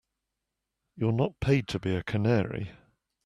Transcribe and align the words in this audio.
You're 0.95 1.11
not 1.11 1.39
paid 1.39 1.67
to 1.67 1.79
be 1.79 1.93
a 1.95 2.01
canary. 2.01 2.71